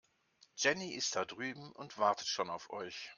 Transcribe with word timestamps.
Jenny 0.55 0.95
ist 0.95 1.15
da 1.15 1.25
drüben 1.25 1.71
und 1.73 1.99
wartet 1.99 2.25
schon 2.27 2.49
auf 2.49 2.71
euch. 2.71 3.09